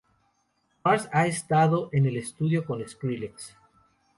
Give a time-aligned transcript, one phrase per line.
[0.83, 3.55] Mars ha estado en el estudio con Skrillex.